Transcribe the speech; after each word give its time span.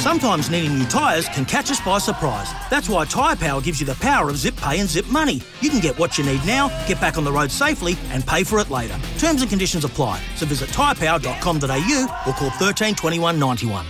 Sometimes 0.00 0.48
needing 0.48 0.78
new 0.78 0.86
tyres 0.86 1.28
can 1.28 1.44
catch 1.44 1.70
us 1.70 1.78
by 1.78 1.98
surprise. 1.98 2.50
That's 2.70 2.88
why 2.88 3.04
Tyre 3.04 3.36
Power 3.36 3.60
gives 3.60 3.80
you 3.80 3.86
the 3.86 3.96
power 3.96 4.30
of 4.30 4.38
zip 4.38 4.56
pay 4.56 4.80
and 4.80 4.88
zip 4.88 5.06
money. 5.08 5.42
You 5.60 5.68
can 5.68 5.78
get 5.78 5.98
what 5.98 6.16
you 6.16 6.24
need 6.24 6.42
now, 6.46 6.68
get 6.88 6.98
back 7.02 7.18
on 7.18 7.24
the 7.24 7.30
road 7.30 7.50
safely, 7.50 7.98
and 8.08 8.26
pay 8.26 8.42
for 8.42 8.58
it 8.60 8.70
later. 8.70 8.98
Terms 9.18 9.42
and 9.42 9.50
conditions 9.50 9.84
apply. 9.84 10.18
So 10.36 10.46
visit 10.46 10.70
tyrepower.com.au 10.70 12.22
or 12.26 12.32
call 12.32 12.48
13 12.48 12.94
21 12.94 13.38
91. 13.38 13.84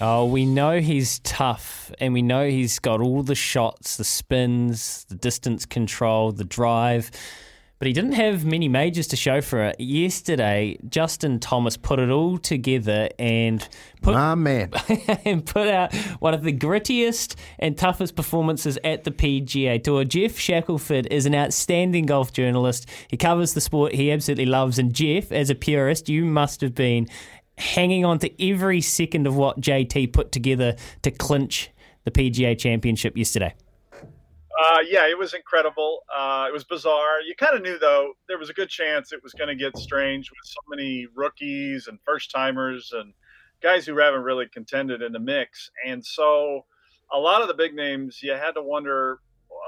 Oh, 0.00 0.24
we 0.24 0.46
know 0.46 0.80
he's 0.80 1.18
tough 1.18 1.92
and 2.00 2.14
we 2.14 2.22
know 2.22 2.48
he's 2.48 2.78
got 2.78 3.02
all 3.02 3.22
the 3.22 3.34
shots, 3.34 3.98
the 3.98 4.04
spins, 4.04 5.04
the 5.10 5.14
distance 5.14 5.66
control, 5.66 6.32
the 6.32 6.44
drive 6.44 7.10
but 7.78 7.86
he 7.86 7.92
didn't 7.92 8.12
have 8.12 8.44
many 8.44 8.68
majors 8.68 9.06
to 9.08 9.16
show 9.16 9.40
for 9.40 9.62
it. 9.64 9.78
Yesterday, 9.78 10.78
Justin 10.88 11.38
Thomas 11.38 11.76
put 11.76 11.98
it 11.98 12.10
all 12.10 12.38
together 12.38 13.08
and 13.18 13.66
put 14.00 14.14
My 14.14 14.34
man. 14.34 14.70
and 15.24 15.44
put 15.44 15.68
out 15.68 15.94
one 16.20 16.32
of 16.32 16.42
the 16.42 16.52
grittiest 16.52 17.36
and 17.58 17.76
toughest 17.76 18.16
performances 18.16 18.78
at 18.82 19.04
the 19.04 19.10
PGA 19.10 19.82
Tour. 19.82 20.04
Geoff 20.04 20.38
Shackelford 20.38 21.06
is 21.10 21.26
an 21.26 21.34
outstanding 21.34 22.06
golf 22.06 22.32
journalist. 22.32 22.88
He 23.08 23.16
covers 23.16 23.52
the 23.52 23.60
sport 23.60 23.94
he 23.94 24.10
absolutely 24.10 24.46
loves. 24.46 24.78
And 24.78 24.94
Geoff, 24.94 25.30
as 25.30 25.50
a 25.50 25.54
purist, 25.54 26.08
you 26.08 26.24
must 26.24 26.62
have 26.62 26.74
been 26.74 27.08
hanging 27.58 28.04
on 28.04 28.18
to 28.20 28.50
every 28.50 28.80
second 28.80 29.26
of 29.26 29.36
what 29.36 29.60
JT 29.60 30.12
put 30.12 30.32
together 30.32 30.76
to 31.02 31.10
clinch 31.10 31.70
the 32.04 32.10
PGA 32.10 32.58
Championship 32.58 33.16
yesterday. 33.16 33.54
Uh, 34.58 34.78
yeah, 34.88 35.06
it 35.06 35.18
was 35.18 35.34
incredible. 35.34 36.00
Uh, 36.14 36.46
it 36.48 36.52
was 36.52 36.64
bizarre. 36.64 37.20
You 37.20 37.34
kind 37.36 37.54
of 37.54 37.62
knew, 37.62 37.78
though, 37.78 38.12
there 38.26 38.38
was 38.38 38.48
a 38.48 38.54
good 38.54 38.70
chance 38.70 39.12
it 39.12 39.22
was 39.22 39.34
going 39.34 39.48
to 39.48 39.54
get 39.54 39.76
strange 39.76 40.30
with 40.30 40.38
so 40.44 40.60
many 40.68 41.06
rookies 41.14 41.88
and 41.88 41.98
first 42.06 42.30
timers 42.30 42.92
and 42.94 43.12
guys 43.62 43.84
who 43.86 43.98
haven't 43.98 44.22
really 44.22 44.46
contended 44.52 45.02
in 45.02 45.12
the 45.12 45.18
mix. 45.18 45.70
And 45.86 46.04
so 46.04 46.64
a 47.12 47.18
lot 47.18 47.42
of 47.42 47.48
the 47.48 47.54
big 47.54 47.74
names, 47.74 48.20
you 48.22 48.32
had 48.32 48.52
to 48.52 48.62
wonder, 48.62 49.20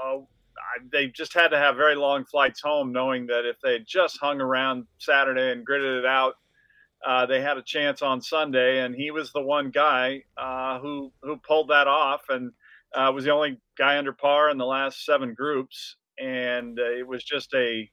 uh, 0.05 0.19
they 0.91 1.07
just 1.07 1.33
had 1.33 1.49
to 1.49 1.57
have 1.57 1.75
very 1.75 1.95
long 1.95 2.25
flights 2.25 2.61
home, 2.61 2.91
knowing 2.91 3.27
that 3.27 3.45
if 3.45 3.59
they 3.61 3.79
just 3.79 4.17
hung 4.19 4.41
around 4.41 4.85
Saturday 4.97 5.51
and 5.51 5.65
gritted 5.65 5.99
it 5.99 6.05
out, 6.05 6.35
uh, 7.05 7.25
they 7.25 7.41
had 7.41 7.57
a 7.57 7.63
chance 7.63 8.01
on 8.01 8.21
Sunday. 8.21 8.79
And 8.83 8.95
he 8.95 9.11
was 9.11 9.31
the 9.31 9.41
one 9.41 9.69
guy 9.69 10.23
uh, 10.37 10.79
who 10.79 11.11
who 11.21 11.37
pulled 11.37 11.69
that 11.69 11.87
off 11.87 12.23
and 12.29 12.51
uh, 12.95 13.11
was 13.13 13.25
the 13.25 13.31
only 13.31 13.59
guy 13.77 13.97
under 13.97 14.13
par 14.13 14.49
in 14.49 14.57
the 14.57 14.65
last 14.65 15.05
seven 15.05 15.33
groups, 15.33 15.95
and 16.17 16.79
uh, 16.79 16.91
it 16.91 17.07
was 17.07 17.23
just 17.23 17.53
a 17.53 17.89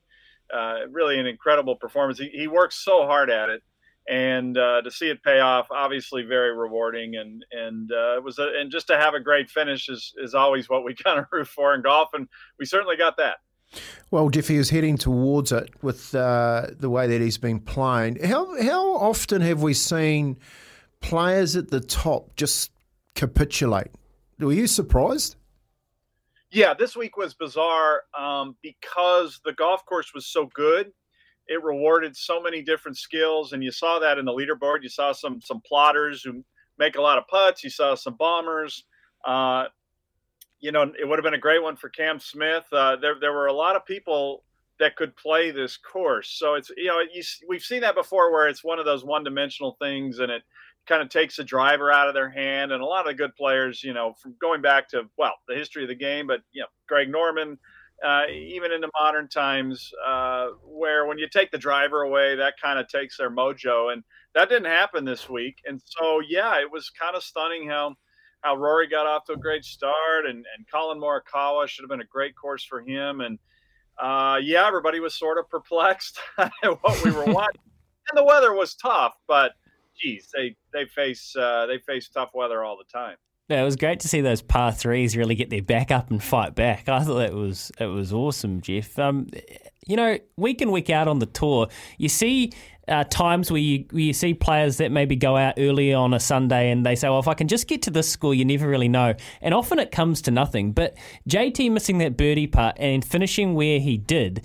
uh, 0.54 0.86
really 0.90 1.18
an 1.18 1.26
incredible 1.26 1.76
performance. 1.76 2.18
He, 2.18 2.28
he 2.28 2.48
works 2.48 2.82
so 2.84 3.06
hard 3.06 3.30
at 3.30 3.48
it, 3.48 3.62
and 4.08 4.56
uh, 4.56 4.82
to 4.82 4.90
see 4.90 5.08
it 5.08 5.22
pay 5.22 5.40
off, 5.40 5.66
obviously 5.70 6.22
very 6.22 6.56
rewarding. 6.56 7.16
And 7.16 7.44
and 7.50 7.90
uh, 7.92 8.16
it 8.16 8.24
was 8.24 8.38
a, 8.38 8.50
and 8.58 8.70
just 8.70 8.86
to 8.88 8.96
have 8.96 9.14
a 9.14 9.20
great 9.20 9.50
finish 9.50 9.88
is 9.88 10.12
is 10.22 10.34
always 10.34 10.68
what 10.68 10.84
we 10.84 10.94
kind 11.04 11.18
of 11.18 11.26
root 11.32 11.48
for 11.48 11.74
in 11.74 11.82
golf, 11.82 12.10
and 12.12 12.28
we 12.58 12.66
certainly 12.66 12.96
got 12.96 13.16
that. 13.18 13.36
Well, 14.10 14.28
Jeffy 14.30 14.56
is 14.56 14.70
heading 14.70 14.96
towards 14.96 15.50
it 15.50 15.70
with 15.82 16.14
uh, 16.14 16.68
the 16.78 16.88
way 16.88 17.08
that 17.08 17.20
he's 17.20 17.38
been 17.38 17.60
playing. 17.60 18.22
How 18.24 18.60
how 18.62 18.96
often 18.96 19.42
have 19.42 19.62
we 19.62 19.74
seen 19.74 20.38
players 21.00 21.56
at 21.56 21.70
the 21.70 21.80
top 21.80 22.36
just 22.36 22.70
capitulate? 23.14 23.90
Were 24.38 24.52
you 24.52 24.66
surprised? 24.66 25.36
Yeah, 26.50 26.74
this 26.74 26.96
week 26.96 27.16
was 27.16 27.34
bizarre 27.34 28.02
um, 28.18 28.56
because 28.62 29.40
the 29.44 29.52
golf 29.52 29.84
course 29.86 30.12
was 30.14 30.26
so 30.26 30.48
good. 30.54 30.92
It 31.48 31.62
rewarded 31.62 32.16
so 32.16 32.40
many 32.42 32.62
different 32.62 32.98
skills, 32.98 33.52
and 33.52 33.62
you 33.62 33.70
saw 33.70 33.98
that 33.98 34.18
in 34.18 34.24
the 34.24 34.32
leaderboard. 34.32 34.82
You 34.82 34.88
saw 34.88 35.12
some 35.12 35.40
some 35.40 35.60
plotters 35.66 36.22
who 36.22 36.44
make 36.78 36.96
a 36.96 37.00
lot 37.00 37.18
of 37.18 37.26
putts. 37.28 37.64
You 37.64 37.70
saw 37.70 37.94
some 37.94 38.16
bombers. 38.16 38.84
Uh, 39.24 39.64
you 40.60 40.72
know, 40.72 40.92
it 40.98 41.06
would 41.06 41.18
have 41.18 41.24
been 41.24 41.34
a 41.34 41.38
great 41.38 41.62
one 41.62 41.76
for 41.76 41.88
Cam 41.88 42.18
Smith. 42.18 42.64
Uh, 42.72 42.96
there 42.96 43.16
there 43.20 43.32
were 43.32 43.46
a 43.46 43.52
lot 43.52 43.76
of 43.76 43.86
people 43.86 44.42
that 44.78 44.96
could 44.96 45.16
play 45.16 45.50
this 45.50 45.76
course. 45.76 46.36
So 46.38 46.54
it's 46.54 46.70
you 46.76 46.86
know 46.86 47.00
you, 47.00 47.22
we've 47.48 47.62
seen 47.62 47.80
that 47.82 47.94
before 47.94 48.32
where 48.32 48.48
it's 48.48 48.64
one 48.64 48.78
of 48.78 48.84
those 48.84 49.04
one 49.04 49.24
dimensional 49.24 49.76
things, 49.80 50.18
and 50.18 50.30
it 50.30 50.42
kind 50.86 51.02
of 51.02 51.08
takes 51.08 51.36
the 51.36 51.44
driver 51.44 51.90
out 51.90 52.08
of 52.08 52.14
their 52.14 52.30
hand. 52.30 52.72
And 52.72 52.82
a 52.82 52.86
lot 52.86 53.08
of 53.08 53.16
good 53.16 53.34
players, 53.34 53.82
you 53.82 53.92
know, 53.92 54.14
from 54.22 54.34
going 54.40 54.62
back 54.62 54.88
to, 54.90 55.04
well, 55.16 55.34
the 55.48 55.54
history 55.54 55.82
of 55.82 55.88
the 55.88 55.94
game, 55.94 56.26
but, 56.26 56.40
you 56.52 56.62
know, 56.62 56.68
Greg 56.88 57.10
Norman, 57.10 57.58
uh, 58.04 58.22
even 58.30 58.72
into 58.72 58.88
modern 58.98 59.28
times, 59.28 59.90
uh, 60.06 60.48
where 60.64 61.06
when 61.06 61.18
you 61.18 61.28
take 61.28 61.50
the 61.50 61.58
driver 61.58 62.02
away, 62.02 62.36
that 62.36 62.54
kind 62.62 62.78
of 62.78 62.88
takes 62.88 63.16
their 63.16 63.30
mojo. 63.30 63.92
And 63.92 64.02
that 64.34 64.48
didn't 64.48 64.66
happen 64.66 65.04
this 65.04 65.28
week. 65.28 65.56
And 65.64 65.80
so, 65.84 66.20
yeah, 66.20 66.60
it 66.60 66.70
was 66.70 66.90
kind 66.90 67.16
of 67.16 67.22
stunning 67.22 67.68
how. 67.68 67.94
How 68.42 68.54
Rory 68.54 68.86
got 68.86 69.06
off 69.06 69.24
to 69.24 69.32
a 69.32 69.36
great 69.36 69.64
start, 69.64 70.26
and, 70.26 70.36
and 70.36 70.68
Collin 70.70 71.00
Morikawa 71.00 71.66
should 71.66 71.82
have 71.82 71.88
been 71.88 72.02
a 72.02 72.04
great 72.04 72.36
course 72.36 72.62
for 72.62 72.80
him. 72.80 73.20
And 73.22 73.38
uh, 74.00 74.38
yeah, 74.42 74.66
everybody 74.66 75.00
was 75.00 75.14
sort 75.14 75.38
of 75.38 75.48
perplexed 75.48 76.20
at 76.38 76.52
what 76.82 77.02
we 77.02 77.10
were 77.10 77.24
watching. 77.24 77.60
and 78.10 78.16
the 78.16 78.24
weather 78.24 78.52
was 78.52 78.74
tough, 78.74 79.14
but 79.26 79.52
geez, 80.00 80.28
they 80.34 80.56
they 80.72 80.86
face 80.86 81.34
uh, 81.36 81.66
they 81.66 81.78
face 81.78 82.08
tough 82.08 82.30
weather 82.34 82.64
all 82.64 82.76
the 82.76 82.84
time. 82.92 83.16
Yeah, 83.48 83.62
it 83.62 83.64
was 83.64 83.76
great 83.76 84.00
to 84.00 84.08
see 84.08 84.20
those 84.20 84.42
par 84.42 84.72
threes 84.72 85.16
really 85.16 85.36
get 85.36 85.50
their 85.50 85.62
back 85.62 85.92
up 85.92 86.10
and 86.10 86.20
fight 86.20 86.56
back. 86.56 86.88
I 86.88 87.04
thought 87.04 87.18
that 87.18 87.32
was 87.32 87.70
it 87.78 87.86
was 87.86 88.12
awesome, 88.12 88.60
Geoff. 88.60 88.98
Um, 88.98 89.28
you 89.86 89.94
know, 89.94 90.18
week 90.36 90.60
in 90.60 90.72
week 90.72 90.90
out 90.90 91.06
on 91.06 91.20
the 91.20 91.26
tour, 91.26 91.68
you 91.96 92.08
see 92.08 92.52
uh, 92.88 93.04
times 93.04 93.50
where 93.50 93.60
you 93.60 93.84
where 93.90 94.02
you 94.02 94.12
see 94.12 94.34
players 94.34 94.78
that 94.78 94.90
maybe 94.90 95.14
go 95.14 95.36
out 95.36 95.54
early 95.58 95.94
on 95.94 96.12
a 96.12 96.18
Sunday 96.18 96.72
and 96.72 96.84
they 96.84 96.96
say, 96.96 97.08
"Well, 97.08 97.20
if 97.20 97.28
I 97.28 97.34
can 97.34 97.46
just 97.46 97.68
get 97.68 97.82
to 97.82 97.90
this 97.90 98.08
score, 98.08 98.34
you 98.34 98.44
never 98.44 98.66
really 98.66 98.88
know." 98.88 99.14
And 99.40 99.54
often 99.54 99.78
it 99.78 99.92
comes 99.92 100.22
to 100.22 100.32
nothing. 100.32 100.72
But 100.72 100.96
JT 101.28 101.70
missing 101.70 101.98
that 101.98 102.16
birdie 102.16 102.48
putt 102.48 102.76
and 102.80 103.04
finishing 103.04 103.54
where 103.54 103.78
he 103.78 103.96
did 103.96 104.44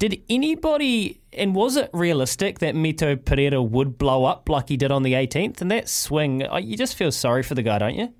did 0.00 0.22
anybody, 0.30 1.20
and 1.30 1.54
was 1.54 1.76
it 1.76 1.90
realistic 1.92 2.58
that 2.60 2.74
Mito 2.74 3.22
Pereira 3.22 3.62
would 3.62 3.98
blow 3.98 4.24
up 4.24 4.48
like 4.48 4.70
he 4.70 4.76
did 4.78 4.90
on 4.90 5.02
the 5.02 5.12
18th? 5.12 5.60
And 5.60 5.70
that 5.70 5.90
swing, 5.90 6.42
uh, 6.42 6.56
you 6.56 6.76
just 6.76 6.96
feel 6.96 7.12
sorry 7.12 7.42
for 7.42 7.54
the 7.54 7.62
guy, 7.62 7.78
don't 7.78 7.94
you? 7.94 8.14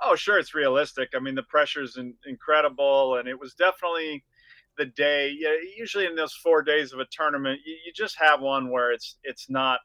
Oh, 0.00 0.14
sure, 0.14 0.38
it's 0.38 0.54
realistic. 0.54 1.08
I 1.14 1.18
mean, 1.18 1.34
the 1.34 1.42
pressure's 1.42 1.96
in, 1.96 2.14
incredible, 2.24 3.16
and 3.16 3.26
it 3.28 3.38
was 3.38 3.54
definitely 3.54 4.22
the 4.78 4.86
day. 4.86 5.34
Yeah, 5.36 5.56
usually 5.76 6.06
in 6.06 6.14
those 6.14 6.34
four 6.34 6.62
days 6.62 6.92
of 6.92 7.00
a 7.00 7.06
tournament, 7.10 7.60
you, 7.66 7.76
you 7.84 7.92
just 7.92 8.16
have 8.20 8.40
one 8.40 8.70
where 8.70 8.92
it's 8.92 9.16
it's 9.24 9.50
not 9.50 9.80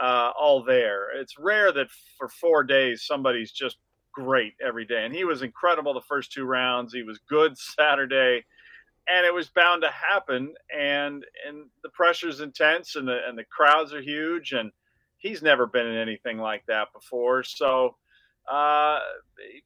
uh, 0.00 0.30
all 0.38 0.62
there. 0.62 1.18
It's 1.20 1.36
rare 1.36 1.72
that 1.72 1.88
for 2.16 2.28
four 2.28 2.62
days 2.62 3.04
somebody's 3.04 3.50
just 3.50 3.78
great 4.14 4.52
every 4.64 4.84
day, 4.84 5.04
and 5.04 5.12
he 5.12 5.24
was 5.24 5.42
incredible 5.42 5.94
the 5.94 6.00
first 6.02 6.30
two 6.30 6.44
rounds. 6.44 6.92
He 6.92 7.02
was 7.02 7.18
good 7.28 7.58
Saturday 7.78 8.44
and 9.08 9.24
it 9.24 9.32
was 9.32 9.48
bound 9.48 9.82
to 9.82 9.90
happen 9.90 10.54
and 10.76 11.24
and 11.46 11.66
the 11.82 11.88
pressure's 11.90 12.40
intense 12.40 12.96
and 12.96 13.06
the 13.06 13.18
and 13.28 13.38
the 13.38 13.44
crowds 13.44 13.92
are 13.92 14.02
huge 14.02 14.52
and 14.52 14.70
he's 15.18 15.42
never 15.42 15.66
been 15.66 15.86
in 15.86 15.96
anything 15.96 16.38
like 16.38 16.64
that 16.66 16.92
before. 16.92 17.42
So 17.42 17.96
uh, 18.50 19.00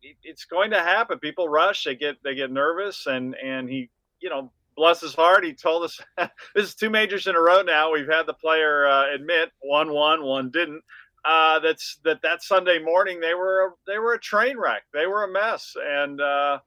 it, 0.03 0.17
it's 0.23 0.45
going 0.45 0.71
to 0.71 0.81
happen. 0.81 1.19
People 1.19 1.49
rush, 1.49 1.85
they 1.85 1.95
get 1.95 2.17
they 2.25 2.35
get 2.35 2.51
nervous, 2.51 3.07
and 3.07 3.35
and 3.35 3.69
he, 3.69 3.91
you 4.21 4.31
know, 4.31 4.51
bless 4.77 5.01
his 5.01 5.15
heart, 5.15 5.45
he 5.45 5.53
told 5.53 5.85
us 5.85 6.01
this 6.55 6.67
is 6.69 6.75
two 6.75 6.91
majors 6.91 7.27
in 7.27 7.37
a 7.37 7.41
row 7.41 7.63
now. 7.63 7.93
We've 7.93 8.11
had 8.11 8.27
the 8.27 8.35
player 8.35 8.87
uh, 8.87 9.15
admit 9.15 9.51
one 9.61 9.93
won, 9.93 10.23
one 10.25 10.51
didn't. 10.51 10.83
Uh, 11.23 11.59
that's 11.59 11.99
that 12.05 12.23
that 12.23 12.43
Sunday 12.43 12.79
morning 12.79 13.21
they 13.21 13.35
were 13.35 13.67
a, 13.67 13.71
they 13.87 13.99
were 13.99 14.15
a 14.15 14.21
train 14.21 14.57
wreck. 14.57 14.85
They 14.95 15.07
were 15.07 15.25
a 15.25 15.33
mess, 15.33 15.75
and 15.79 16.21
uh, 16.21 16.61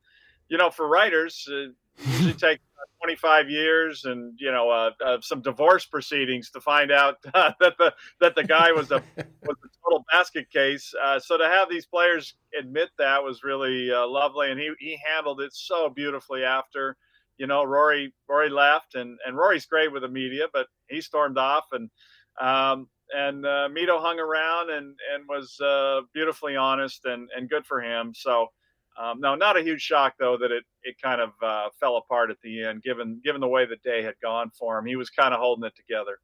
you 0.49 0.57
know, 0.57 0.69
for 0.69 0.87
writers, 0.87 1.47
uh, 1.51 1.71
usually 1.99 2.33
take 2.33 2.59
25 3.03 3.49
years 3.49 4.05
and 4.05 4.33
you 4.39 4.49
know 4.49 4.69
uh, 4.69 4.91
uh, 5.05 5.17
some 5.21 5.41
divorce 5.41 5.85
proceedings 5.85 6.49
to 6.49 6.61
find 6.61 6.89
out 6.89 7.17
uh, 7.33 7.51
that 7.59 7.73
the 7.77 7.93
that 8.21 8.33
the 8.33 8.43
guy 8.43 8.71
was 8.71 8.91
a 8.91 9.03
was 9.17 9.57
a 9.63 9.67
total 9.83 10.05
basket 10.11 10.49
case. 10.49 10.93
Uh, 11.03 11.19
so 11.19 11.37
to 11.37 11.45
have 11.45 11.69
these 11.69 11.85
players 11.85 12.35
admit 12.57 12.89
that 12.97 13.21
was 13.21 13.43
really 13.43 13.91
uh, 13.91 14.07
lovely, 14.07 14.51
and 14.51 14.59
he 14.59 14.71
he 14.79 14.97
handled 15.05 15.41
it 15.41 15.53
so 15.53 15.89
beautifully. 15.89 16.43
After 16.43 16.95
you 17.37 17.45
know 17.45 17.65
Rory 17.65 18.13
Rory 18.29 18.49
left, 18.49 18.95
and 18.95 19.19
and 19.25 19.35
Rory's 19.35 19.65
great 19.65 19.91
with 19.91 20.03
the 20.03 20.07
media, 20.07 20.47
but 20.53 20.67
he 20.89 21.01
stormed 21.01 21.37
off, 21.37 21.65
and 21.73 21.89
um, 22.39 22.87
and 23.13 23.45
uh, 23.45 23.67
Mito 23.69 24.01
hung 24.01 24.19
around 24.19 24.69
and 24.69 24.95
and 25.13 25.27
was 25.27 25.57
beautifully 26.13 26.55
honest 26.55 27.03
and 27.05 27.29
and 27.35 27.49
good 27.49 27.65
for 27.65 27.81
him. 27.81 28.13
So. 28.15 28.47
Um, 29.01 29.19
no, 29.19 29.35
not 29.35 29.57
a 29.57 29.63
huge 29.63 29.81
shock 29.81 30.13
though 30.19 30.37
that 30.37 30.51
it 30.51 30.63
it 30.83 31.01
kind 31.01 31.21
of 31.21 31.31
uh, 31.41 31.69
fell 31.79 31.97
apart 31.97 32.29
at 32.29 32.37
the 32.43 32.63
end, 32.63 32.83
given 32.83 33.21
given 33.23 33.41
the 33.41 33.47
way 33.47 33.65
the 33.65 33.77
day 33.77 34.03
had 34.03 34.15
gone 34.21 34.51
for 34.57 34.77
him. 34.77 34.85
He 34.85 34.95
was 34.95 35.09
kind 35.09 35.33
of 35.33 35.39
holding 35.39 35.65
it 35.65 35.75
together. 35.75 36.19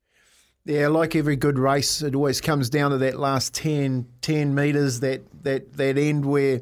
Yeah, 0.66 0.90
like 0.90 1.16
every 1.16 1.36
good 1.36 1.58
race, 1.58 2.02
it 2.02 2.14
always 2.14 2.42
comes 2.42 2.70
down 2.70 2.92
to 2.92 2.98
that 3.00 3.18
last 3.18 3.54
10, 3.56 4.06
10 4.22 4.54
metres, 4.54 5.00
that, 5.00 5.22
that, 5.44 5.74
that 5.78 5.98
end 5.98 6.26
where, 6.26 6.62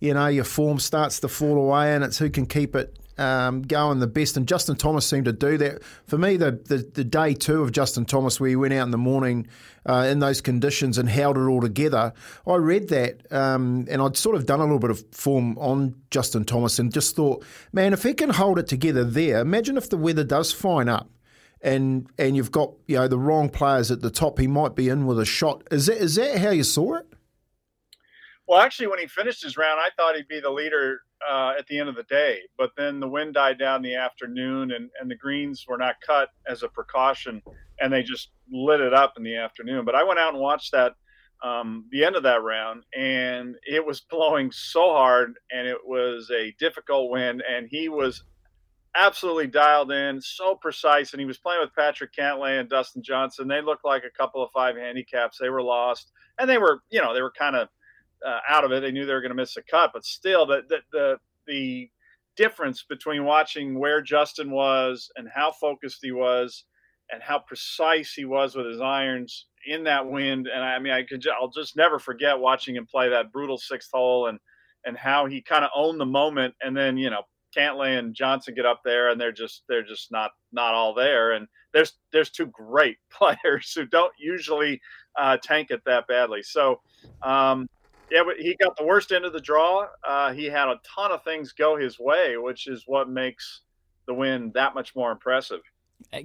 you 0.00 0.14
know, 0.14 0.28
your 0.28 0.44
form 0.44 0.78
starts 0.78 1.18
to 1.20 1.28
fall 1.28 1.56
away 1.56 1.94
and 1.94 2.04
it's 2.04 2.18
who 2.18 2.30
can 2.30 2.46
keep 2.46 2.76
it 2.76 2.96
um, 3.18 3.62
going 3.62 3.98
the 3.98 4.06
best. 4.06 4.36
And 4.36 4.46
Justin 4.46 4.76
Thomas 4.76 5.06
seemed 5.06 5.26
to 5.26 5.32
do 5.32 5.58
that. 5.58 5.82
For 6.06 6.18
me, 6.18 6.36
the, 6.36 6.52
the, 6.52 6.78
the 6.78 7.04
day 7.04 7.34
two 7.34 7.62
of 7.62 7.72
Justin 7.72 8.04
Thomas, 8.04 8.40
where 8.40 8.48
he 8.48 8.56
went 8.56 8.74
out 8.74 8.84
in 8.84 8.90
the 8.90 8.98
morning 8.98 9.48
uh, 9.86 10.06
in 10.08 10.20
those 10.20 10.40
conditions 10.40 10.98
and 10.98 11.08
held 11.08 11.36
it 11.36 11.42
all 11.42 11.60
together, 11.60 12.12
I 12.46 12.54
read 12.56 12.88
that 12.88 13.30
um, 13.32 13.86
and 13.90 14.00
I'd 14.00 14.16
sort 14.16 14.36
of 14.36 14.46
done 14.46 14.60
a 14.60 14.64
little 14.64 14.78
bit 14.78 14.90
of 14.90 15.04
form 15.12 15.58
on 15.58 15.94
Justin 16.10 16.44
Thomas 16.44 16.78
and 16.78 16.92
just 16.92 17.16
thought, 17.16 17.44
man, 17.72 17.92
if 17.92 18.02
he 18.02 18.14
can 18.14 18.30
hold 18.30 18.58
it 18.58 18.66
together 18.66 19.04
there, 19.04 19.40
imagine 19.40 19.76
if 19.76 19.90
the 19.90 19.96
weather 19.96 20.24
does 20.24 20.52
fine 20.52 20.88
up. 20.88 21.10
And 21.60 22.08
and 22.18 22.36
you've 22.36 22.52
got 22.52 22.72
you 22.86 22.94
know 22.94 23.08
the 23.08 23.18
wrong 23.18 23.48
players 23.48 23.90
at 23.90 24.00
the 24.00 24.12
top. 24.12 24.38
He 24.38 24.46
might 24.46 24.76
be 24.76 24.88
in 24.88 25.06
with 25.06 25.18
a 25.18 25.24
shot. 25.24 25.64
Is 25.72 25.86
that 25.86 25.96
is 25.96 26.14
that 26.14 26.38
how 26.38 26.50
you 26.50 26.62
saw 26.62 26.94
it? 26.98 27.06
Well, 28.46 28.60
actually, 28.60 28.86
when 28.86 29.00
he 29.00 29.06
finished 29.06 29.42
his 29.42 29.56
round, 29.56 29.80
I 29.80 29.88
thought 29.96 30.14
he'd 30.14 30.28
be 30.28 30.38
the 30.38 30.50
leader 30.50 31.00
uh, 31.28 31.54
at 31.58 31.66
the 31.66 31.78
end 31.78 31.88
of 31.88 31.96
the 31.96 32.04
day. 32.04 32.40
But 32.56 32.70
then 32.76 33.00
the 33.00 33.08
wind 33.08 33.34
died 33.34 33.58
down 33.58 33.76
in 33.76 33.90
the 33.90 33.96
afternoon, 33.96 34.72
and, 34.72 34.90
and 35.00 35.10
the 35.10 35.16
greens 35.16 35.64
were 35.68 35.78
not 35.78 35.96
cut 36.04 36.28
as 36.46 36.62
a 36.62 36.68
precaution, 36.68 37.42
and 37.80 37.92
they 37.92 38.02
just 38.02 38.30
lit 38.50 38.80
it 38.80 38.94
up 38.94 39.14
in 39.16 39.22
the 39.22 39.36
afternoon. 39.36 39.84
But 39.84 39.94
I 39.94 40.04
went 40.04 40.18
out 40.18 40.34
and 40.34 40.42
watched 40.42 40.72
that 40.72 40.94
um, 41.42 41.86
the 41.90 42.04
end 42.04 42.16
of 42.16 42.24
that 42.24 42.42
round, 42.42 42.84
and 42.96 43.56
it 43.62 43.84
was 43.84 44.00
blowing 44.10 44.50
so 44.52 44.90
hard, 44.90 45.34
and 45.50 45.66
it 45.66 45.78
was 45.84 46.30
a 46.30 46.54
difficult 46.58 47.10
wind, 47.10 47.42
and 47.48 47.68
he 47.70 47.88
was 47.88 48.24
absolutely 48.96 49.46
dialed 49.46 49.92
in, 49.92 50.20
so 50.20 50.56
precise, 50.56 51.12
and 51.12 51.20
he 51.20 51.26
was 51.26 51.38
playing 51.38 51.60
with 51.60 51.74
Patrick 51.74 52.12
Cantlay 52.12 52.58
and 52.58 52.68
Dustin 52.68 53.02
Johnson. 53.02 53.46
They 53.46 53.60
looked 53.60 53.84
like 53.84 54.02
a 54.04 54.18
couple 54.18 54.42
of 54.42 54.50
five 54.50 54.76
handicaps. 54.76 55.38
They 55.38 55.50
were 55.50 55.62
lost, 55.62 56.10
and 56.38 56.48
they 56.48 56.58
were, 56.58 56.80
you 56.90 57.00
know, 57.00 57.14
they 57.14 57.22
were 57.22 57.32
kind 57.38 57.54
of 57.54 57.68
uh, 58.26 58.40
out 58.48 58.64
of 58.64 58.72
it. 58.72 58.80
They 58.80 58.92
knew 58.92 59.06
they 59.06 59.12
were 59.12 59.20
going 59.20 59.30
to 59.30 59.36
miss 59.36 59.56
a 59.56 59.62
cut, 59.62 59.90
but 59.92 60.04
still, 60.04 60.46
the, 60.46 60.62
the 60.68 60.78
the 60.92 61.18
the 61.46 61.90
difference 62.36 62.84
between 62.88 63.24
watching 63.24 63.78
where 63.78 64.00
Justin 64.00 64.50
was 64.50 65.10
and 65.16 65.28
how 65.34 65.52
focused 65.52 65.98
he 66.02 66.12
was, 66.12 66.64
and 67.10 67.22
how 67.22 67.38
precise 67.38 68.12
he 68.12 68.24
was 68.24 68.54
with 68.54 68.66
his 68.66 68.80
irons 68.80 69.46
in 69.66 69.84
that 69.84 70.08
wind. 70.08 70.48
And 70.52 70.62
I 70.62 70.78
mean, 70.78 70.92
I 70.92 71.02
could 71.02 71.24
I'll 71.28 71.50
just 71.50 71.76
never 71.76 71.98
forget 71.98 72.38
watching 72.38 72.76
him 72.76 72.86
play 72.86 73.08
that 73.08 73.32
brutal 73.32 73.58
sixth 73.58 73.90
hole 73.92 74.26
and 74.28 74.38
and 74.84 74.96
how 74.96 75.26
he 75.26 75.42
kind 75.42 75.64
of 75.64 75.70
owned 75.74 76.00
the 76.00 76.06
moment. 76.06 76.54
And 76.62 76.76
then 76.76 76.96
you 76.96 77.10
know 77.10 77.22
Cantlay 77.56 77.98
and 77.98 78.14
Johnson 78.14 78.54
get 78.54 78.66
up 78.66 78.80
there 78.84 79.10
and 79.10 79.20
they're 79.20 79.32
just 79.32 79.64
they're 79.68 79.82
just 79.82 80.10
not 80.12 80.32
not 80.52 80.74
all 80.74 80.94
there. 80.94 81.32
And 81.32 81.46
there's 81.72 81.92
there's 82.12 82.30
two 82.30 82.46
great 82.46 82.98
players 83.10 83.72
who 83.74 83.86
don't 83.86 84.12
usually 84.18 84.80
uh, 85.18 85.36
tank 85.42 85.70
it 85.70 85.82
that 85.86 86.06
badly. 86.06 86.42
So 86.42 86.80
um, 87.22 87.68
yeah, 88.10 88.22
but 88.24 88.36
he 88.38 88.56
got 88.60 88.76
the 88.76 88.84
worst 88.84 89.12
end 89.12 89.24
of 89.24 89.32
the 89.32 89.40
draw. 89.40 89.86
Uh, 90.06 90.32
he 90.32 90.46
had 90.46 90.68
a 90.68 90.80
ton 90.94 91.12
of 91.12 91.22
things 91.24 91.52
go 91.52 91.76
his 91.76 91.98
way, 91.98 92.36
which 92.36 92.66
is 92.66 92.84
what 92.86 93.08
makes 93.08 93.62
the 94.06 94.14
win 94.14 94.50
that 94.54 94.74
much 94.74 94.94
more 94.96 95.10
impressive. 95.12 95.60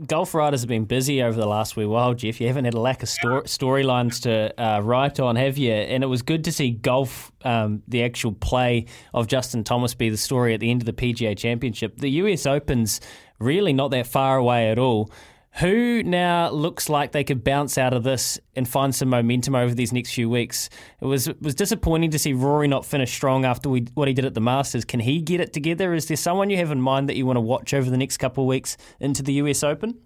Golf 0.06 0.34
writers 0.36 0.62
have 0.62 0.70
been 0.70 0.86
busy 0.86 1.22
over 1.24 1.38
the 1.38 1.48
last 1.48 1.76
wee 1.76 1.86
while, 1.86 2.14
Geoff. 2.14 2.40
You 2.40 2.48
haven't 2.48 2.66
had 2.66 2.76
a 2.76 2.80
lack 2.80 3.02
of 3.02 3.10
sto- 3.10 3.42
storylines 3.42 4.22
to 4.22 4.54
uh, 4.62 4.80
write 4.82 5.20
on, 5.20 5.36
have 5.36 5.58
you? 5.58 5.72
And 5.74 6.04
it 6.04 6.08
was 6.08 6.22
good 6.22 6.44
to 6.44 6.52
see 6.52 6.70
golf, 6.70 7.32
um, 7.44 7.82
the 7.88 8.04
actual 8.04 8.34
play 8.34 8.86
of 9.14 9.28
Justin 9.28 9.64
Thomas, 9.64 9.96
be 9.96 10.10
the 10.10 10.18
story 10.18 10.54
at 10.54 10.60
the 10.60 10.70
end 10.70 10.84
of 10.84 10.86
the 10.86 10.94
PGA 10.94 11.36
Championship. 11.36 11.98
The 11.98 12.10
US 12.12 12.46
Open's 12.46 13.02
really 13.40 13.74
not 13.74 13.90
that 13.92 14.06
far 14.08 14.38
away 14.38 14.70
at 14.70 14.78
all. 14.78 15.12
Who 15.58 16.02
now 16.02 16.50
looks 16.50 16.90
like 16.90 17.12
they 17.12 17.24
could 17.24 17.44
bounce 17.44 17.78
out 17.78 17.94
of 17.94 18.04
this 18.04 18.40
and 18.56 18.68
find 18.68 18.94
some 18.94 19.10
momentum 19.10 19.54
over 19.54 19.76
these 19.76 19.94
next 19.94 20.12
few 20.12 20.28
weeks? 20.28 20.68
It 21.00 21.06
was 21.06 21.28
it 21.28 21.40
was 21.44 21.54
disappointing 21.54 22.10
to 22.12 22.18
see 22.20 22.34
Rory 22.34 22.68
not 22.68 22.86
finish 22.86 23.14
strong 23.14 23.46
after 23.46 23.70
we, 23.70 23.82
what 23.94 24.08
he 24.08 24.16
did 24.16 24.26
at 24.26 24.34
the 24.34 24.42
Masters. 24.42 24.84
Can 24.84 25.00
he 25.00 25.22
get 25.22 25.40
it 25.40 25.54
together? 25.54 25.94
Is 25.94 26.08
there 26.08 26.18
someone 26.18 26.50
you 26.50 26.58
have 26.58 26.72
in 26.72 26.82
mind 26.82 27.08
that 27.08 27.18
you 27.18 27.28
want 27.28 27.38
to 27.38 27.42
watch 27.42 27.76
over 27.76 27.88
the 27.88 27.98
next 27.98 28.18
couple 28.18 28.46
of 28.46 28.48
weeks 28.48 28.78
into 29.00 29.22
the 29.22 29.34
US 29.34 29.64
Open? 29.64 30.00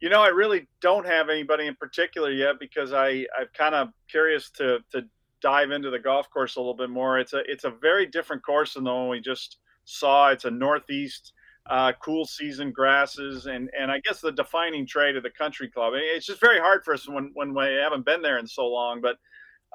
You 0.00 0.08
know, 0.08 0.22
I 0.22 0.28
really 0.28 0.68
don't 0.80 1.06
have 1.06 1.28
anybody 1.28 1.66
in 1.66 1.74
particular 1.74 2.30
yet 2.30 2.60
because 2.60 2.92
I 2.92 3.26
I'm 3.36 3.48
kind 3.54 3.74
of 3.74 3.88
curious 4.08 4.50
to 4.50 4.78
to 4.92 5.02
dive 5.42 5.72
into 5.72 5.90
the 5.90 5.98
golf 5.98 6.30
course 6.30 6.54
a 6.54 6.60
little 6.60 6.76
bit 6.76 6.90
more. 6.90 7.18
It's 7.18 7.32
a 7.32 7.38
it's 7.38 7.64
a 7.64 7.70
very 7.70 8.06
different 8.06 8.44
course 8.44 8.74
than 8.74 8.84
the 8.84 8.94
one 8.94 9.08
we 9.08 9.20
just 9.20 9.56
saw. 9.84 10.28
It's 10.28 10.44
a 10.44 10.50
northeast 10.50 11.32
uh, 11.68 11.92
cool 12.02 12.24
season 12.24 12.72
grasses, 12.72 13.46
and 13.46 13.70
and 13.78 13.90
I 13.90 14.00
guess 14.00 14.20
the 14.20 14.32
defining 14.32 14.86
trait 14.86 15.16
of 15.16 15.22
the 15.22 15.30
country 15.30 15.68
club. 15.70 15.92
It's 15.94 16.26
just 16.26 16.40
very 16.40 16.58
hard 16.58 16.84
for 16.84 16.94
us 16.94 17.08
when 17.08 17.30
when 17.34 17.54
we 17.54 17.64
haven't 17.64 18.04
been 18.04 18.22
there 18.22 18.38
in 18.38 18.46
so 18.46 18.66
long. 18.66 19.00
But 19.00 19.16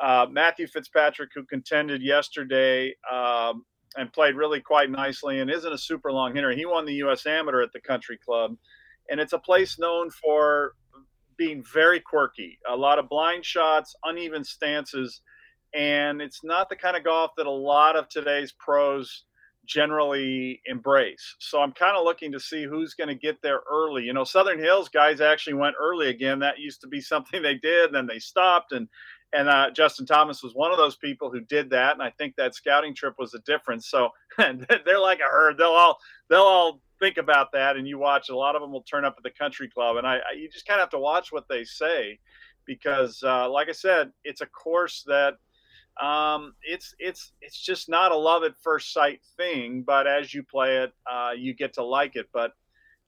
uh, 0.01 0.27
Matthew 0.29 0.67
Fitzpatrick, 0.67 1.29
who 1.33 1.45
contended 1.45 2.01
yesterday 2.01 2.95
um, 3.11 3.65
and 3.95 4.11
played 4.11 4.35
really 4.35 4.59
quite 4.59 4.89
nicely, 4.89 5.39
and 5.39 5.49
isn't 5.49 5.71
a 5.71 5.77
super 5.77 6.11
long 6.11 6.35
hitter, 6.35 6.51
he 6.51 6.65
won 6.65 6.85
the 6.85 6.95
U.S. 6.95 7.25
Amateur 7.25 7.61
at 7.61 7.71
the 7.71 7.81
country 7.81 8.17
club, 8.17 8.55
and 9.09 9.19
it's 9.19 9.33
a 9.33 9.39
place 9.39 9.79
known 9.79 10.09
for 10.09 10.73
being 11.37 11.63
very 11.73 11.99
quirky. 11.99 12.57
A 12.69 12.75
lot 12.75 12.99
of 12.99 13.09
blind 13.09 13.45
shots, 13.45 13.95
uneven 14.03 14.43
stances, 14.43 15.21
and 15.73 16.21
it's 16.21 16.43
not 16.43 16.69
the 16.69 16.75
kind 16.75 16.97
of 16.97 17.03
golf 17.03 17.31
that 17.37 17.45
a 17.45 17.51
lot 17.51 17.95
of 17.95 18.09
today's 18.09 18.53
pros 18.53 19.25
generally 19.65 20.61
embrace. 20.65 21.35
So 21.39 21.61
I'm 21.61 21.71
kind 21.71 21.97
of 21.97 22.03
looking 22.03 22.31
to 22.31 22.39
see 22.39 22.63
who's 22.63 22.93
going 22.93 23.07
to 23.07 23.15
get 23.15 23.41
there 23.41 23.61
early. 23.71 24.03
You 24.03 24.13
know, 24.13 24.23
Southern 24.23 24.59
Hills 24.59 24.89
guys 24.89 25.21
actually 25.21 25.55
went 25.55 25.75
early 25.79 26.09
again. 26.09 26.39
That 26.39 26.59
used 26.59 26.81
to 26.81 26.87
be 26.87 27.01
something 27.01 27.41
they 27.41 27.55
did, 27.55 27.85
and 27.85 27.95
then 27.95 28.07
they 28.07 28.19
stopped. 28.19 28.71
And 28.71 28.87
and 29.33 29.49
uh, 29.49 29.69
Justin 29.71 30.05
Thomas 30.05 30.43
was 30.43 30.53
one 30.53 30.71
of 30.71 30.77
those 30.77 30.95
people 30.95 31.29
who 31.29 31.41
did 31.41 31.69
that. 31.71 31.93
And 31.93 32.01
I 32.01 32.11
think 32.11 32.35
that 32.35 32.55
scouting 32.55 32.95
trip 32.95 33.15
was 33.19 33.33
a 33.33 33.39
difference. 33.39 33.89
So 33.89 34.09
they're 34.37 34.99
like 34.99 35.19
a 35.19 35.29
herd. 35.29 35.57
They'll 35.57 35.69
all 35.69 35.97
they'll 36.29 36.39
all 36.39 36.81
think 36.99 37.17
about 37.17 37.51
that, 37.53 37.75
and 37.75 37.87
you 37.87 37.97
watch. 37.97 38.29
A 38.29 38.35
lot 38.35 38.55
of 38.55 38.61
them 38.61 38.71
will 38.71 38.83
turn 38.83 39.05
up 39.05 39.15
at 39.17 39.23
the 39.23 39.31
country 39.31 39.69
club, 39.69 39.97
and 39.97 40.07
I, 40.07 40.17
I 40.17 40.35
you 40.37 40.49
just 40.49 40.65
kind 40.65 40.79
of 40.79 40.83
have 40.83 40.91
to 40.91 40.99
watch 40.99 41.31
what 41.31 41.47
they 41.49 41.63
say 41.63 42.19
because, 42.65 43.21
uh, 43.23 43.49
like 43.49 43.69
I 43.69 43.73
said, 43.73 44.11
it's 44.23 44.41
a 44.41 44.47
course 44.47 45.03
that 45.07 45.35
um, 46.01 46.53
it's 46.61 46.93
it's 46.99 47.31
it's 47.41 47.59
just 47.59 47.87
not 47.87 48.11
a 48.11 48.17
love 48.17 48.43
at 48.43 48.55
first 48.61 48.91
sight 48.93 49.21
thing. 49.37 49.83
But 49.85 50.07
as 50.07 50.33
you 50.33 50.43
play 50.43 50.77
it, 50.77 50.93
uh, 51.09 51.31
you 51.35 51.53
get 51.53 51.73
to 51.73 51.83
like 51.83 52.15
it. 52.15 52.27
But 52.33 52.51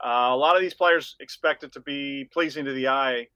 uh, 0.04 0.30
a 0.32 0.36
lot 0.36 0.56
of 0.56 0.62
these 0.62 0.74
players 0.74 1.16
expect 1.20 1.64
it 1.64 1.74
to 1.74 1.80
be 1.80 2.30
pleasing 2.32 2.66
to 2.66 2.74
the 2.74 2.88
eye 2.88 3.28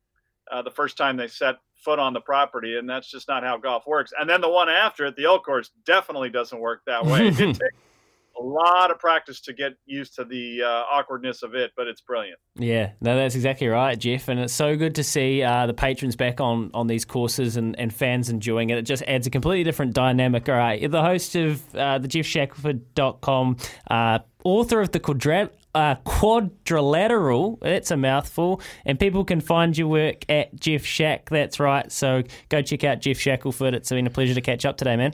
uh, 0.51 0.61
the 0.61 0.71
first 0.71 0.97
time 0.97 1.17
they 1.17 1.27
set 1.27 1.55
foot 1.75 1.99
on 1.99 2.13
the 2.13 2.21
property, 2.21 2.77
and 2.77 2.89
that's 2.89 3.09
just 3.09 3.27
not 3.27 3.43
how 3.43 3.57
golf 3.57 3.85
works. 3.87 4.13
And 4.19 4.29
then 4.29 4.41
the 4.41 4.49
one 4.49 4.69
after 4.69 5.05
it, 5.05 5.15
the 5.15 5.25
old 5.25 5.43
course, 5.43 5.71
definitely 5.85 6.29
doesn't 6.29 6.59
work 6.59 6.81
that 6.85 7.05
way. 7.05 7.27
it 7.29 7.35
takes 7.35 7.59
a 8.41 8.47
lot 8.47 8.91
of 8.91 8.99
practice 8.99 9.41
to 9.41 9.53
get 9.53 9.73
used 9.85 10.15
to 10.15 10.25
the 10.25 10.63
uh, 10.63 10.83
awkwardness 10.91 11.43
of 11.43 11.55
it, 11.55 11.71
but 11.75 11.87
it's 11.87 12.01
brilliant. 12.01 12.39
Yeah, 12.55 12.91
no, 13.01 13.15
that's 13.15 13.35
exactly 13.35 13.67
right, 13.67 13.97
Geoff. 13.97 14.27
And 14.27 14.39
it's 14.39 14.53
so 14.53 14.75
good 14.75 14.95
to 14.95 15.03
see 15.03 15.43
uh, 15.43 15.67
the 15.67 15.73
patrons 15.73 16.15
back 16.15 16.41
on, 16.41 16.71
on 16.73 16.87
these 16.87 17.05
courses 17.05 17.57
and, 17.57 17.77
and 17.79 17.93
fans 17.93 18.29
enjoying 18.29 18.69
it. 18.69 18.77
It 18.77 18.83
just 18.83 19.03
adds 19.03 19.27
a 19.27 19.29
completely 19.29 19.63
different 19.63 19.93
dynamic. 19.93 20.49
All 20.49 20.55
right, 20.55 20.79
you're 20.79 20.89
the 20.89 21.03
host 21.03 21.35
of 21.35 21.75
uh, 21.75 21.99
the 21.99 22.07
GeoffShackelford.com, 22.07 23.57
uh, 23.89 24.19
author 24.43 24.81
of 24.81 24.91
the 24.91 24.99
quadrat 24.99 25.51
uh, 25.73 25.95
quadrilateral. 26.03 27.59
That's 27.61 27.91
a 27.91 27.97
mouthful. 27.97 28.61
And 28.85 28.99
people 28.99 29.23
can 29.23 29.41
find 29.41 29.77
your 29.77 29.87
work 29.87 30.25
at 30.29 30.59
Geoff 30.59 30.83
Shack. 30.83 31.29
That's 31.29 31.59
right. 31.59 31.91
So 31.91 32.23
go 32.49 32.61
check 32.61 32.83
out 32.83 32.99
Geoff 32.99 33.17
Shackelford. 33.17 33.73
It's 33.73 33.89
been 33.89 34.07
a 34.07 34.09
pleasure 34.09 34.33
to 34.33 34.41
catch 34.41 34.65
up 34.65 34.77
today, 34.77 34.95
man. 34.95 35.13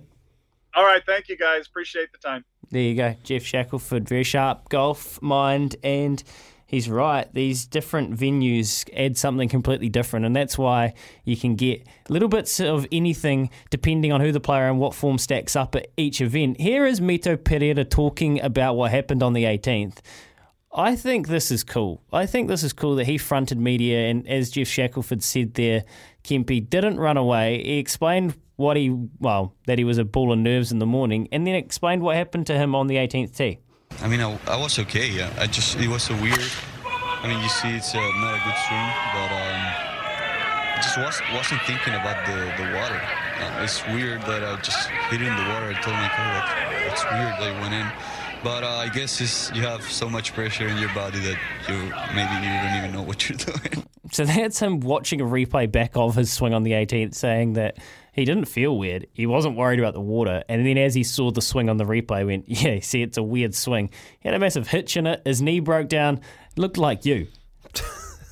All 0.77 0.85
right. 0.85 1.01
Thank 1.03 1.27
you, 1.27 1.35
guys. 1.35 1.65
Appreciate 1.65 2.11
the 2.11 2.19
time. 2.19 2.45
There 2.69 2.83
you 2.83 2.95
go. 2.95 3.15
Geoff 3.23 3.41
Shackelford, 3.41 4.07
very 4.07 4.23
sharp 4.23 4.69
golf 4.69 5.19
mind. 5.23 5.75
And 5.83 6.23
he's 6.67 6.87
right. 6.87 7.33
These 7.33 7.65
different 7.65 8.15
venues 8.15 8.87
add 8.95 9.17
something 9.17 9.49
completely 9.49 9.89
different, 9.89 10.27
and 10.27 10.35
that's 10.35 10.55
why 10.55 10.93
you 11.23 11.35
can 11.35 11.55
get 11.55 11.87
little 12.09 12.29
bits 12.29 12.59
of 12.59 12.85
anything 12.91 13.49
depending 13.71 14.11
on 14.11 14.21
who 14.21 14.31
the 14.31 14.39
player 14.39 14.69
and 14.69 14.77
what 14.77 14.93
form 14.93 15.17
stacks 15.17 15.55
up 15.55 15.73
at 15.73 15.87
each 15.97 16.21
event. 16.21 16.61
Here 16.61 16.85
is 16.85 16.99
Mito 16.99 17.43
Pereira 17.43 17.83
talking 17.83 18.39
about 18.41 18.75
what 18.75 18.91
happened 18.91 19.23
on 19.23 19.33
the 19.33 19.45
18th. 19.45 19.97
I 20.71 20.95
think 20.95 21.27
this 21.27 21.49
is 21.49 21.63
cool. 21.63 22.03
I 22.13 22.27
think 22.27 22.49
this 22.49 22.61
is 22.61 22.71
cool 22.71 22.97
that 22.97 23.07
he 23.07 23.17
fronted 23.17 23.57
media, 23.57 24.09
and 24.09 24.27
as 24.27 24.51
Geoff 24.51 24.67
Shackelford 24.67 25.23
said 25.23 25.55
there, 25.55 25.85
Kempy 26.23 26.69
didn't 26.69 26.99
run 26.99 27.17
away. 27.17 27.63
He 27.63 27.79
explained 27.79 28.35
what 28.57 28.75
he, 28.75 28.89
well, 29.19 29.55
that 29.67 29.77
he 29.77 29.83
was 29.83 29.97
a 29.97 30.03
ball 30.03 30.33
of 30.33 30.39
nerves 30.39 30.71
in 30.71 30.79
the 30.79 30.85
morning, 30.85 31.29
and 31.31 31.47
then 31.47 31.55
explained 31.55 32.01
what 32.01 32.15
happened 32.15 32.45
to 32.47 32.57
him 32.57 32.75
on 32.75 32.87
the 32.87 32.95
18th 32.95 33.35
tee. 33.35 33.59
I 34.01 34.07
mean, 34.07 34.19
I, 34.19 34.37
I 34.47 34.57
was 34.57 34.77
okay. 34.79 35.09
Yeah, 35.09 35.31
I 35.39 35.47
just 35.47 35.77
it 35.77 35.87
was 35.87 36.03
so 36.03 36.13
weird. 36.21 36.51
I 36.83 37.27
mean, 37.27 37.41
you 37.41 37.49
see, 37.49 37.69
it's 37.69 37.95
uh, 37.95 37.97
not 37.97 38.35
a 38.35 38.41
good 38.43 38.57
swing, 38.67 38.89
but 39.15 39.29
um, 39.31 39.61
I 40.75 40.79
just 40.83 40.97
was, 40.97 41.21
wasn't 41.33 41.61
thinking 41.63 41.93
about 41.93 42.25
the 42.27 42.37
the 42.61 42.69
water. 42.77 43.01
Uh, 43.39 43.63
it's 43.63 43.85
weird 43.87 44.21
that 44.23 44.43
I 44.43 44.55
just 44.61 44.87
hit 45.09 45.21
it 45.21 45.27
in 45.27 45.35
the 45.35 45.49
water. 45.49 45.69
I 45.69 45.81
told 45.81 45.95
my 45.95 46.09
coach 46.09 46.49
that 46.51 46.91
it's 46.91 47.03
weird 47.05 47.33
that 47.39 47.55
it 47.55 47.61
went 47.61 47.73
in. 47.73 47.87
But 48.43 48.63
uh, 48.63 48.67
I 48.67 48.89
guess 48.89 49.19
it's, 49.19 49.51
you 49.55 49.63
have 49.63 49.81
so 49.81 50.09
much 50.09 50.33
pressure 50.33 50.67
in 50.67 50.77
your 50.77 50.93
body 50.93 51.19
that 51.19 51.37
you 51.67 51.75
maybe 52.13 52.45
you 52.45 52.53
don't 52.61 52.77
even 52.77 52.91
know 52.91 53.01
what 53.01 53.27
you're 53.27 53.37
doing. 53.71 53.83
So 54.11 54.25
that's 54.25 54.59
him 54.59 54.79
watching 54.79 55.21
a 55.21 55.25
replay 55.25 55.71
back 55.71 55.97
of 55.97 56.15
his 56.15 56.31
swing 56.31 56.53
on 56.53 56.63
the 56.63 56.71
18th, 56.71 57.15
saying 57.15 57.53
that 57.53 57.77
he 58.17 58.25
didn't 58.25 58.45
feel 58.45 58.77
weird. 58.77 59.07
He 59.13 59.27
wasn't 59.27 59.55
worried 59.55 59.79
about 59.79 59.93
the 59.93 60.01
water. 60.01 60.43
And 60.49 60.65
then 60.65 60.77
as 60.77 60.95
he 60.95 61.03
saw 61.03 61.31
the 61.31 61.41
swing 61.41 61.69
on 61.69 61.77
the 61.77 61.85
replay, 61.85 62.19
he 62.19 62.25
went, 62.25 62.45
Yeah, 62.49 62.79
see, 62.81 63.03
it's 63.03 63.17
a 63.17 63.23
weird 63.23 63.53
swing. 63.53 63.91
He 64.19 64.27
had 64.27 64.35
a 64.35 64.39
massive 64.39 64.67
hitch 64.67 64.97
in 64.97 65.05
it. 65.05 65.21
His 65.23 65.41
knee 65.41 65.59
broke 65.59 65.87
down. 65.87 66.21
Looked 66.57 66.77
like 66.77 67.05
you. 67.05 67.27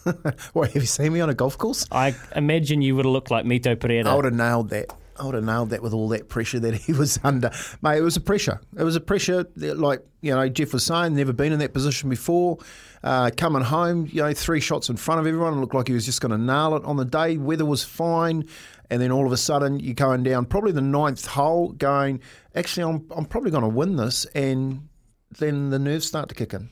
what, 0.54 0.72
have 0.72 0.82
you 0.82 0.88
seen 0.88 1.13
me 1.13 1.22
on 1.22 1.30
a 1.30 1.36
golf 1.36 1.58
course? 1.58 1.86
I 1.92 2.15
imagine 2.36 2.82
you 2.82 2.96
would 2.96 3.06
have 3.06 3.13
looked 3.13 3.30
like 3.30 3.46
Mito 3.46 3.80
Pereira. 3.80 4.10
I 4.10 4.15
would 4.15 4.25
have 4.25 4.34
nailed 4.34 4.70
that. 4.72 4.92
I 5.18 5.24
would 5.24 5.36
have 5.36 5.44
nailed 5.44 5.70
that 5.70 5.82
with 5.82 5.94
all 5.94 6.10
that 6.10 6.30
pressure 6.30 6.60
that 6.60 6.74
he 6.82 6.92
was 6.92 7.20
under. 7.24 7.51
Mate, 7.84 8.00
it 8.00 8.01
was 8.01 8.18
a 8.18 8.22
pressure. 8.22 8.60
It 8.77 8.84
was 8.84 8.96
a 8.96 9.01
pressure, 9.01 9.46
that, 9.56 9.77
like, 9.77 10.01
you 10.22 10.34
know, 10.34 10.50
Geoff 10.50 10.74
was 10.74 10.84
saying, 10.84 11.15
never 11.15 11.32
been 11.32 11.54
in 11.54 11.60
that 11.60 11.74
position 11.74 12.10
before. 12.10 12.58
Uh, 13.06 13.30
coming 13.38 13.62
home, 13.62 14.10
you 14.12 14.24
know, 14.24 14.34
three 14.34 14.60
shots 14.60 14.90
in 14.90 14.98
front 14.98 15.22
of 15.22 15.28
everyone. 15.28 15.54
It 15.54 15.58
looked 15.58 15.76
like 15.76 15.88
he 15.88 15.94
was 15.94 16.06
just 16.06 16.22
going 16.22 16.32
to 16.32 16.40
nail 16.40 16.76
it 16.76 16.84
on 16.86 16.98
the 16.98 17.06
day. 17.06 17.38
Weather 17.38 17.64
was 17.64 17.84
fine. 17.84 18.50
And 18.90 19.00
then 19.00 19.12
all 19.12 19.28
of 19.28 19.32
a 19.32 19.38
sudden, 19.38 19.80
you're 19.80 19.94
going 19.94 20.24
down 20.24 20.46
probably 20.46 20.72
the 20.72 20.82
ninth 20.82 21.26
hole, 21.28 21.72
going, 21.74 22.22
actually, 22.56 22.84
I'm, 22.84 23.06
I'm 23.16 23.26
probably 23.26 23.52
going 23.52 23.62
to 23.62 23.70
win 23.70 23.96
this. 23.96 24.26
And 24.34 24.90
then 25.38 25.70
the 25.70 25.78
nerves 25.78 26.08
start 26.08 26.30
to 26.30 26.36
kick 26.36 26.56
in. 26.56 26.72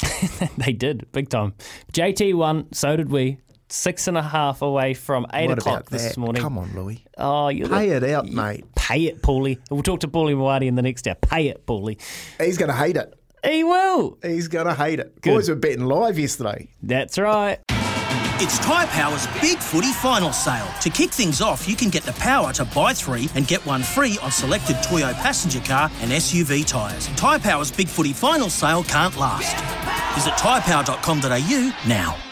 they 0.56 0.72
did, 0.72 1.10
big 1.10 1.28
time. 1.28 1.54
JT 1.92 2.36
won, 2.36 2.72
so 2.72 2.96
did 2.96 3.10
we 3.10 3.38
six 3.72 4.06
and 4.06 4.18
a 4.18 4.22
half 4.22 4.62
away 4.62 4.94
from 4.94 5.26
eight 5.32 5.48
what 5.48 5.58
o'clock 5.58 5.90
this 5.90 6.16
morning. 6.16 6.42
Come 6.42 6.58
on, 6.58 6.72
Louis. 6.74 7.04
Oh, 7.18 7.48
you 7.48 7.68
Pay 7.68 7.90
it 7.90 8.04
out, 8.04 8.26
mate. 8.26 8.64
Pay 8.74 9.06
it, 9.06 9.22
Paulie. 9.22 9.58
We'll 9.70 9.82
talk 9.82 10.00
to 10.00 10.08
Paulie 10.08 10.34
Moati 10.34 10.66
in 10.66 10.74
the 10.74 10.82
next 10.82 11.08
hour. 11.08 11.14
Pay 11.14 11.48
it, 11.48 11.66
Paulie. 11.66 12.00
He's 12.38 12.58
going 12.58 12.70
to 12.70 12.76
hate 12.76 12.96
it. 12.96 13.14
He 13.44 13.64
will. 13.64 14.18
He's 14.22 14.48
going 14.48 14.66
to 14.66 14.74
hate 14.74 15.00
it. 15.00 15.20
Good. 15.20 15.30
Boys 15.34 15.48
were 15.48 15.56
betting 15.56 15.84
live 15.84 16.18
yesterday. 16.18 16.68
That's 16.82 17.18
right. 17.18 17.58
It's 18.44 18.58
Tyre 18.58 18.86
Power's 18.88 19.26
Big 19.40 19.58
Footy 19.58 19.92
Final 19.92 20.32
Sale. 20.32 20.66
To 20.80 20.90
kick 20.90 21.10
things 21.10 21.40
off, 21.40 21.68
you 21.68 21.76
can 21.76 21.90
get 21.90 22.02
the 22.02 22.12
power 22.14 22.52
to 22.54 22.64
buy 22.64 22.92
three 22.92 23.28
and 23.36 23.46
get 23.46 23.64
one 23.64 23.82
free 23.82 24.18
on 24.20 24.32
selected 24.32 24.82
Toyo 24.82 25.12
passenger 25.12 25.60
car 25.60 25.90
and 26.00 26.10
SUV 26.10 26.66
tyres. 26.66 27.06
Tyre 27.08 27.38
Power's 27.38 27.70
Big 27.70 27.86
Footy 27.88 28.12
Final 28.12 28.50
Sale 28.50 28.82
can't 28.84 29.16
last. 29.16 29.54
Visit 30.16 30.32
tyrepower.com.au 30.34 31.88
now. 31.88 32.31